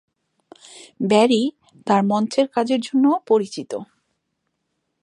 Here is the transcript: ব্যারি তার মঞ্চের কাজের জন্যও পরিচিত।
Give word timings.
ব্যারি 1.03 1.43
তার 1.87 2.01
মঞ্চের 2.03 2.47
কাজের 2.47 2.79
জন্যও 2.81 3.17
পরিচিত। 3.27 3.71